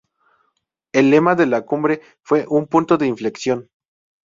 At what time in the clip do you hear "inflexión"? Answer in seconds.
3.05-3.69